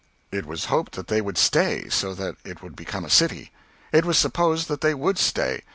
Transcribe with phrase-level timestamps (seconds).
[0.31, 3.51] It was hoped that they would stay, so that it would become a city.
[3.91, 5.61] It was supposed that they would stay.